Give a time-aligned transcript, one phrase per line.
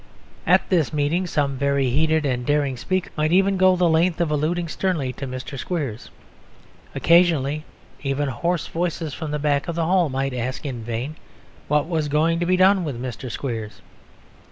[0.47, 4.31] At this meeting some very heated and daring speakers might even go the length of
[4.31, 5.59] alluding sternly to Mr.
[5.59, 6.09] Squeers.
[6.95, 7.65] Occasionally
[8.01, 11.17] even hoarse voices from the back of the hall might ask (in vain)
[11.67, 13.29] what was going to be done with Mr.
[13.29, 13.83] Squeers.